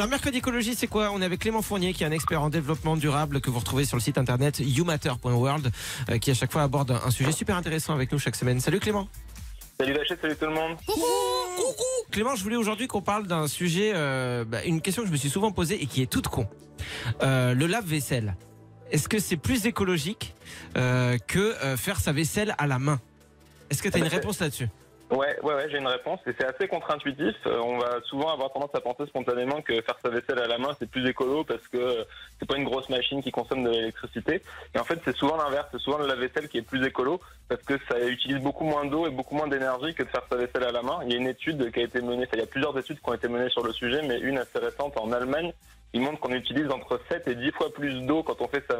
[0.00, 1.10] Alors mercredi écologie, c'est quoi?
[1.12, 3.84] On est avec Clément Fournier, qui est un expert en développement durable que vous retrouvez
[3.84, 5.70] sur le site internet youmatter.world,
[6.08, 8.60] euh, qui à chaque fois aborde un sujet super intéressant avec nous chaque semaine.
[8.60, 9.08] Salut Clément.
[9.78, 10.78] Salut Vachette, salut tout le monde.
[12.10, 15.18] Clément, je voulais aujourd'hui qu'on parle d'un sujet, euh, bah, une question que je me
[15.18, 16.48] suis souvent posée et qui est toute con.
[17.22, 18.36] Euh, le lave-vaisselle.
[18.90, 20.34] Est-ce que c'est plus écologique
[20.78, 23.00] euh, que faire sa vaisselle à la main?
[23.68, 24.68] Est-ce que tu as une réponse là-dessus?
[25.10, 27.34] Ouais, ouais, ouais, j'ai une réponse et c'est assez contre-intuitif.
[27.44, 30.56] Euh, on va souvent avoir tendance à penser spontanément que faire sa vaisselle à la
[30.56, 32.04] main c'est plus écolo parce que euh,
[32.38, 34.40] c'est pas une grosse machine qui consomme de l'électricité.
[34.72, 35.66] Et en fait, c'est souvent l'inverse.
[35.72, 39.08] C'est souvent le lave-vaisselle qui est plus écolo parce que ça utilise beaucoup moins d'eau
[39.08, 41.00] et beaucoup moins d'énergie que de faire sa vaisselle à la main.
[41.04, 43.10] Il y a une étude qui a été menée, il y a plusieurs études qui
[43.10, 45.52] ont été menées sur le sujet, mais une assez récente en Allemagne
[45.92, 48.76] il montre qu'on utilise entre 7 et 10 fois plus d'eau quand on fait sa,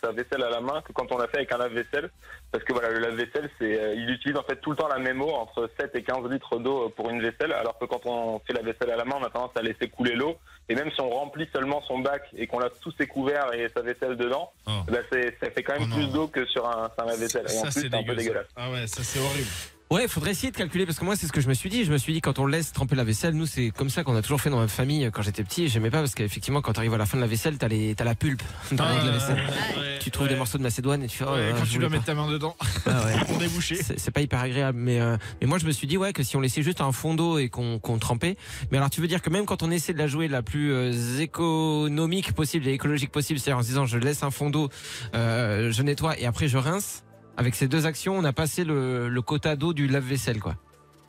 [0.00, 2.10] sa, vaisselle à la main que quand on la fait avec un lave-vaisselle.
[2.52, 4.98] Parce que voilà, le lave-vaisselle, c'est, euh, il utilise en fait tout le temps la
[4.98, 8.38] même eau, entre 7 et 15 litres d'eau pour une vaisselle, alors que quand on
[8.40, 10.36] fait la vaisselle à la main, on a tendance à laisser couler l'eau.
[10.68, 13.68] Et même si on remplit seulement son bac et qu'on lave tous ses couverts et
[13.74, 14.70] sa vaisselle dedans, Oh.
[14.86, 17.46] bah c'est, ça fait quand même Oh plus d'eau que sur un, lave-vaisselle.
[17.46, 18.22] Et Ça, en plus, c'est un peu dégueu, ça.
[18.22, 18.46] dégueulasse.
[18.56, 19.48] Ah ouais, ça c'est horrible.
[19.92, 21.68] Ouais, il faudrait essayer de calculer parce que moi c'est ce que je me suis
[21.68, 21.84] dit.
[21.84, 24.16] Je me suis dit quand on laisse tremper la vaisselle, nous c'est comme ça qu'on
[24.16, 25.68] a toujours fait dans ma famille quand j'étais petit.
[25.68, 27.94] J'aimais pas parce qu'effectivement quand tu arrives à la fin de la vaisselle, t'as les
[27.94, 29.36] t'as la pulpe dans Ah, la vaisselle.
[29.36, 30.32] ouais, Tu trouves ouais.
[30.32, 32.14] des morceaux de macédoine et tu fais oh, Ouais, là, quand tu dois mettre ta
[32.14, 33.12] main dedans Ah ouais.
[33.26, 33.74] pour déboucher.
[33.74, 36.22] C'est c'est pas hyper agréable, mais euh, mais moi je me suis dit ouais que
[36.22, 38.38] si on laissait juste un fond d'eau et qu'on qu'on trempait.
[38.70, 40.72] Mais alors tu veux dire que même quand on essaie de la jouer la plus
[40.72, 44.70] euh, économique possible et écologique possible, c'est-à-dire en se disant je laisse un fond d'eau,
[45.14, 47.02] euh, je nettoie et après je rince.
[47.36, 50.56] Avec ces deux actions, on a passé le, quota d'eau du lave-vaisselle quoi.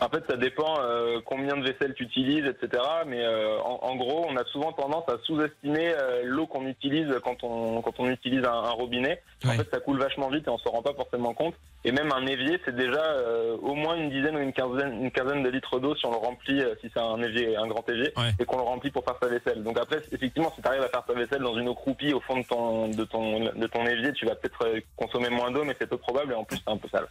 [0.05, 2.81] En fait, ça dépend euh, combien de vaisselle tu utilises, etc.
[3.07, 7.07] Mais euh, en, en gros, on a souvent tendance à sous-estimer euh, l'eau qu'on utilise
[7.23, 9.21] quand on quand on utilise un, un robinet.
[9.45, 11.55] En fait, ça coule vachement vite et on s'en rend pas forcément compte.
[11.85, 15.11] Et même un évier, c'est déjà euh, au moins une dizaine ou une quinzaine, une
[15.11, 17.87] quinzaine de litres d'eau si on le remplit, euh, si c'est un évier, un grand
[17.89, 18.31] évier, Ouais.
[18.39, 19.63] et qu'on le remplit pour faire sa vaisselle.
[19.63, 22.21] Donc après, effectivement, si tu arrives à faire ta vaisselle dans une eau croupie au
[22.21, 24.65] fond de ton de ton de ton évier, tu vas peut-être
[24.95, 27.08] consommer moins d'eau, mais c'est peu probable et en plus c'est un peu sale.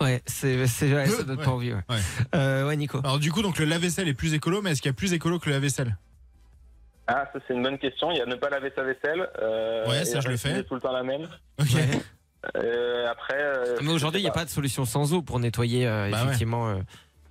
[0.00, 1.44] Ouais, c'est c'est ouais, ça donne Ouais.
[1.44, 1.72] pas envie.
[1.74, 1.80] Ouais.
[2.32, 2.38] Ouais.
[2.38, 2.98] Euh, ouais, Nico.
[3.04, 5.12] Alors du coup, donc le lave-vaisselle est plus écolo, mais est-ce qu'il y a plus
[5.12, 5.96] écolo que le lave-vaisselle?
[7.06, 8.10] Ah, ça c'est une bonne question.
[8.12, 9.28] Il y a ne pas laver sa vaisselle.
[9.40, 10.62] Euh, Ouais, ça, je le fais.
[10.62, 11.28] tout le temps la même.
[11.60, 11.74] Ok.
[11.74, 11.88] Ouais.
[12.56, 13.38] Euh, après.
[13.40, 16.16] euh, Mais aujourd'hui, il n'y a pas de solution sans eau pour nettoyer euh, Bah
[16.18, 16.24] ouais.
[16.24, 16.74] effectivement euh,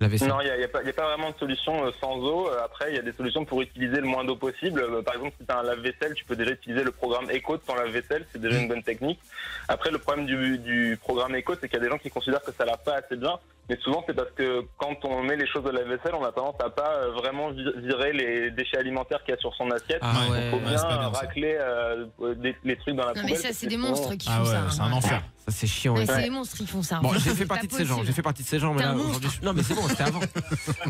[0.00, 0.28] la vaisselle.
[0.28, 2.16] Non, il n'y a, y a pas il y a pas vraiment de solution sans
[2.18, 2.48] eau.
[2.64, 4.84] Après, il y a des solutions pour utiliser le moins d'eau possible.
[5.04, 7.62] Par exemple, si tu as un lave-vaisselle, tu peux déjà utiliser le programme Eco de
[7.62, 8.26] ton lave-vaisselle.
[8.32, 9.20] C'est déjà une bonne technique.
[9.68, 12.42] Après, le problème du, du programme Eco, c'est qu'il y a des gens qui considèrent
[12.42, 13.38] que ça lave pas assez bien.
[13.68, 16.56] Mais souvent, c'est parce que quand on met les choses de lave-vaisselle, on a tendance
[16.62, 20.00] à pas euh, vraiment vi- virer les déchets alimentaires qu'il y a sur son assiette.
[20.02, 20.30] Ah Ouais.
[20.36, 22.06] ouais, faut ouais, bien racler euh,
[22.36, 23.30] des- les trucs dans la Non poubelle.
[23.30, 24.70] mais ça c'est des monstres qui Ah font ouais, ça.
[24.70, 25.22] c'est un enfer.
[25.38, 25.94] ça c'est chiant.
[25.94, 26.06] Ouais, ouais.
[26.06, 26.98] c'est des monstres qui font ça.
[27.00, 28.02] Bon, j'ai fait partie de ces gens.
[28.02, 30.02] J'ai fait partie de ces gens, mais là aujourd'hui, je- non mais c'est bon, c'était
[30.02, 30.20] avant.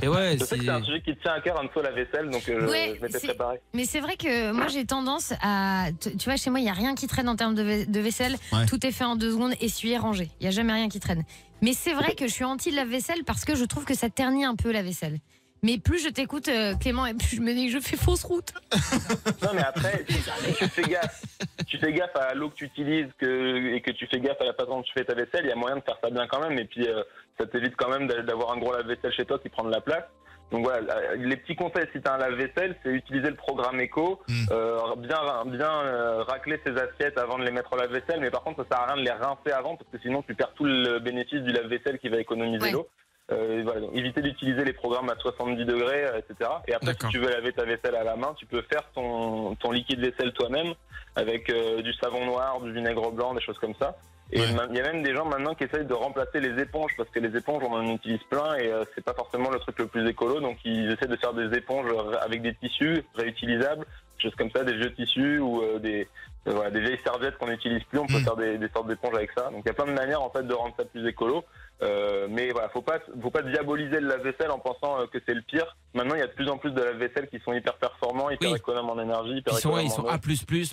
[0.00, 1.90] Et ouais, Je sais que c'est un sujet qui tient à cœur, un peu la
[1.90, 3.60] vaisselle, donc euh, Ouais, je m'étais c'est- préparé.
[3.74, 5.88] Mais c'est vrai que moi j'ai tendance à.
[6.00, 8.00] Tu vois, chez moi, il n'y a rien qui traîne en termes de, vai- de
[8.00, 8.36] vaisselle.
[8.52, 8.64] Ouais.
[8.66, 10.30] Tout est fait en deux secondes, essuyé, rangé.
[10.40, 11.22] Il n'y a jamais rien qui traîne.
[11.62, 14.56] Mais c'est vrai que je suis anti-lave-vaisselle parce que je trouve que ça ternit un
[14.56, 15.18] peu la vaisselle.
[15.64, 18.24] Mais plus je t'écoute, euh, Clément, et plus je me dis que je fais fausse
[18.24, 18.52] route.
[19.42, 21.22] Non, mais après, si si tu fais gaffe,
[21.66, 24.44] tu fais gaffe à l'eau que tu utilises que, et que tu fais gaffe à
[24.44, 26.26] la façon dont tu fais ta vaisselle, il y a moyen de faire ça bien
[26.28, 26.58] quand même.
[26.58, 27.02] Et puis, euh,
[27.38, 29.80] ça t'évite quand même d'a- d'avoir un gros lave-vaisselle chez toi qui prend de la
[29.80, 30.04] place.
[30.52, 33.80] Donc voilà, euh, les petits conseils si tu as un lave-vaisselle, c'est utiliser le programme
[33.80, 34.44] Eco, Mm.
[34.52, 38.20] euh, bien, bien euh, racler ses assiettes avant de les mettre au lave-vaisselle.
[38.20, 40.34] Mais par contre, ça sert à rien de les rincer avant parce que sinon tu
[40.34, 42.72] perds tout le bénéfice du lave-vaisselle qui va économiser Ouais.
[42.72, 42.86] l'eau.
[43.30, 46.50] Euh, voilà, donc éviter d'utiliser les programmes à 70 degrés, euh, etc.
[46.68, 49.54] Et après, si tu veux laver ta vaisselle à la main, tu peux faire ton,
[49.54, 50.74] ton liquide vaisselle toi-même
[51.16, 53.96] avec euh, du savon noir, du vinaigre blanc, des choses comme ça.
[54.34, 54.46] Et Ouais.
[54.70, 57.18] il y a même des gens maintenant qui essayent de remplacer les éponges parce que
[57.20, 60.08] les éponges, on en utilise plein et euh, c'est pas forcément le truc le plus
[60.08, 60.40] écolo.
[60.40, 64.50] Donc ils essaient de faire des éponges euh, avec des tissus réutilisables, des choses comme
[64.50, 66.08] ça, des vieux tissus ou euh, des,
[66.48, 67.98] euh, voilà, des vieilles serviettes qu'on n'utilise plus.
[67.98, 68.24] On peut Mm.
[68.24, 69.50] faire des, des sortes d'éponges avec ça.
[69.50, 71.44] Donc il y a plein de manières en fait de rendre ça plus écolo.
[71.82, 75.34] Euh, mais voilà, faut pas, faut pas diaboliser le lave-vaisselle en pensant euh, que c'est
[75.34, 75.76] le pire.
[75.94, 78.50] Maintenant, il y a de plus en plus de lave-vaisselle qui sont hyper performants, hyper
[78.52, 78.56] Oui.
[78.58, 80.08] économes en énergie, hyper Ils sont, économes ils sont en.
[80.08, 80.18] A++,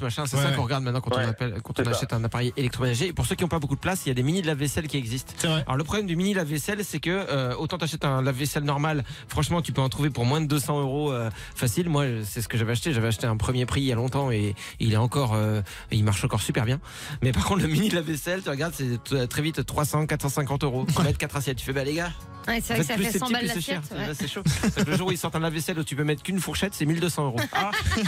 [0.04, 1.90] machin, c'est Ouais, ça qu'on regarde maintenant quand on, appelle, quand on ça.
[1.90, 3.08] achète un appareil électroménager.
[3.08, 4.88] Et pour ceux qui n'ont pas beaucoup de place, il y a des mini lave-vaisselle
[4.88, 5.34] qui existent.
[5.38, 5.64] C'est vrai.
[5.66, 9.62] Alors le problème du mini lave-vaisselle, c'est que euh, autant t'achètes un lave-vaisselle normal, franchement,
[9.62, 11.90] tu peux en trouver pour moins de 200 euros euh, facile.
[11.90, 12.94] Moi, c'est ce que j'avais acheté.
[12.94, 15.62] J'avais acheté un premier prix il y a longtemps et, et il est encore, euh,
[15.92, 16.80] il marche encore super bien.
[17.24, 20.86] Mais par contre, le mini lave-vaisselle, tu regardes, c'est très vite 300, 450 euros.
[21.00, 22.12] Pour mettre quatre assiettes, tu fais bah les gars,
[22.46, 24.14] Ouais, c'est vrai que ça plus fait c'est 100 petit, balles plus c'est ouais.
[24.14, 24.44] C'est chaud.
[24.86, 27.26] Le jour où ils sortent un lave-vaisselle où tu peux mettre qu'une fourchette, c'est 1200
[27.28, 27.40] euros.
[27.54, 27.72] Ah.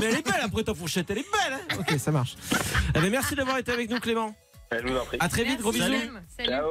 [0.00, 1.54] Mais elle est belle après ta fourchette, elle est belle.
[1.54, 2.36] hein ok, ça marche.
[2.94, 4.34] Eh ben, merci d'avoir été avec nous, Clément.
[4.72, 5.16] Je vous en prie.
[5.20, 6.02] À très vite, gros Merci, bisous.
[6.02, 6.22] Clem.
[6.36, 6.48] Salut.
[6.50, 6.68] Ciao.